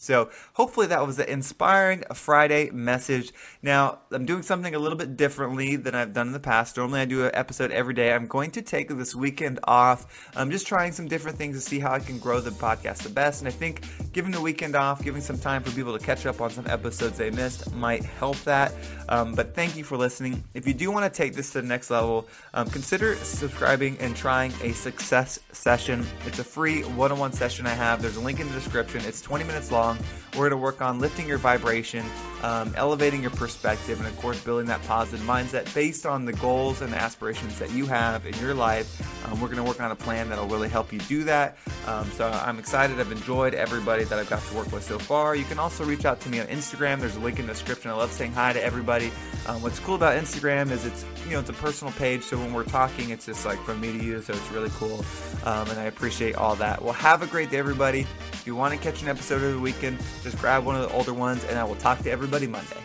so 0.05 0.29
hopefully 0.53 0.87
that 0.87 1.05
was 1.05 1.17
an 1.19 1.27
inspiring 1.27 2.03
Friday 2.13 2.69
message. 2.69 3.33
Now 3.61 3.99
I'm 4.11 4.25
doing 4.25 4.43
something 4.43 4.75
a 4.75 4.79
little 4.79 4.97
bit 4.97 5.17
differently 5.17 5.75
than 5.75 5.95
I've 5.95 6.13
done 6.13 6.27
in 6.27 6.33
the 6.33 6.39
past. 6.39 6.77
Normally 6.77 7.01
I 7.01 7.05
do 7.05 7.25
an 7.25 7.31
episode 7.33 7.71
every 7.71 7.95
day. 7.95 8.13
I'm 8.13 8.27
going 8.27 8.51
to 8.51 8.61
take 8.61 8.89
this 8.89 9.15
weekend 9.15 9.59
off. 9.63 10.31
I'm 10.35 10.51
just 10.51 10.67
trying 10.67 10.91
some 10.91 11.07
different 11.07 11.37
things 11.37 11.57
to 11.57 11.61
see 11.61 11.79
how 11.79 11.91
I 11.91 11.99
can 11.99 12.19
grow 12.19 12.39
the 12.39 12.51
podcast 12.51 12.99
the 12.99 13.09
best. 13.09 13.41
And 13.41 13.47
I 13.47 13.51
think 13.51 13.81
giving 14.13 14.31
the 14.31 14.41
weekend 14.41 14.75
off, 14.75 15.03
giving 15.03 15.21
some 15.21 15.39
time 15.39 15.63
for 15.63 15.71
people 15.71 15.97
to 15.97 16.03
catch 16.03 16.25
up 16.25 16.39
on 16.39 16.51
some 16.51 16.67
episodes 16.67 17.17
they 17.17 17.31
missed 17.31 17.73
might 17.73 18.03
help 18.03 18.37
that. 18.43 18.73
Um, 19.09 19.33
but 19.33 19.55
thank 19.55 19.75
you 19.75 19.83
for 19.83 19.97
listening. 19.97 20.43
If 20.53 20.67
you 20.67 20.73
do 20.73 20.91
want 20.91 21.11
to 21.11 21.15
take 21.15 21.33
this 21.33 21.51
to 21.53 21.61
the 21.61 21.67
next 21.67 21.89
level, 21.89 22.27
um, 22.53 22.69
consider 22.69 23.15
subscribing 23.15 23.97
and 23.99 24.15
trying 24.15 24.53
a 24.61 24.73
success 24.73 25.39
session. 25.51 26.05
It's 26.27 26.39
a 26.39 26.43
free 26.43 26.83
one-on-one 26.83 27.33
session 27.33 27.65
I 27.65 27.73
have. 27.73 28.01
There's 28.01 28.17
a 28.17 28.21
link 28.21 28.39
in 28.39 28.47
the 28.47 28.53
description. 28.53 29.01
It's 29.05 29.21
20 29.21 29.43
minutes 29.45 29.71
long 29.71 29.94
long. 29.95 30.24
We're 30.35 30.49
going 30.49 30.51
to 30.51 30.57
work 30.57 30.81
on 30.81 30.99
lifting 30.99 31.27
your 31.27 31.37
vibration, 31.37 32.05
um, 32.43 32.73
elevating 32.75 33.21
your 33.21 33.31
perspective, 33.31 33.99
and 33.99 34.07
of 34.07 34.17
course, 34.17 34.43
building 34.43 34.67
that 34.67 34.83
positive 34.83 35.25
mindset 35.25 35.73
based 35.73 36.05
on 36.05 36.25
the 36.25 36.33
goals 36.33 36.81
and 36.81 36.91
the 36.91 36.97
aspirations 36.97 37.57
that 37.59 37.71
you 37.71 37.85
have 37.85 38.25
in 38.25 38.37
your 38.39 38.53
life. 38.53 39.01
Um, 39.25 39.39
we're 39.39 39.47
going 39.47 39.57
to 39.57 39.63
work 39.63 39.81
on 39.81 39.91
a 39.91 39.95
plan 39.95 40.27
that'll 40.29 40.47
really 40.47 40.69
help 40.69 40.91
you 40.91 40.99
do 40.99 41.23
that. 41.23 41.57
Um, 41.87 42.11
so 42.11 42.27
I'm 42.27 42.59
excited. 42.59 42.99
I've 42.99 43.11
enjoyed 43.11 43.53
everybody 43.53 44.03
that 44.03 44.19
I've 44.19 44.29
got 44.29 44.41
to 44.43 44.55
work 44.55 44.71
with 44.71 44.83
so 44.83 44.99
far. 44.99 45.35
You 45.35 45.45
can 45.45 45.57
also 45.57 45.85
reach 45.85 46.05
out 46.05 46.19
to 46.21 46.29
me 46.29 46.39
on 46.39 46.47
Instagram. 46.47 46.99
There's 46.99 47.15
a 47.15 47.19
link 47.19 47.39
in 47.39 47.47
the 47.47 47.53
description. 47.53 47.89
I 47.89 47.93
love 47.93 48.11
saying 48.11 48.33
hi 48.33 48.53
to 48.53 48.63
everybody. 48.63 49.11
Um, 49.47 49.61
what's 49.61 49.79
cool 49.79 49.95
about 49.95 50.21
Instagram 50.21 50.71
is 50.71 50.85
it's 50.85 51.05
you 51.25 51.31
know 51.31 51.39
it's 51.39 51.49
a 51.49 51.53
personal 51.53 51.93
page, 51.93 52.23
so 52.23 52.37
when 52.37 52.53
we're 52.53 52.63
talking, 52.63 53.11
it's 53.11 53.25
just 53.25 53.45
like 53.45 53.59
from 53.63 53.79
me 53.79 53.97
to 53.97 54.03
you. 54.03 54.21
So 54.21 54.33
it's 54.33 54.51
really 54.51 54.71
cool, 54.75 55.05
um, 55.45 55.69
and 55.69 55.79
I 55.79 55.83
appreciate 55.85 56.35
all 56.35 56.55
that. 56.55 56.81
Well, 56.81 56.93
have 56.93 57.21
a 57.21 57.27
great 57.27 57.51
day, 57.51 57.57
everybody. 57.57 58.01
If 58.33 58.43
you 58.45 58.55
want 58.55 58.73
to 58.73 58.79
catch 58.79 59.01
an 59.01 59.07
episode 59.07 59.43
of 59.43 59.53
the 59.53 59.59
weekend, 59.59 59.99
just 60.25 60.39
grab 60.39 60.65
one 60.65 60.75
of 60.75 60.81
the 60.81 60.93
older 60.95 61.13
ones, 61.13 61.43
and 61.45 61.59
I 61.59 61.63
will 61.63 61.75
talk 61.75 61.99
to 61.99 62.09
everybody 62.09 62.47
Monday. 62.47 62.79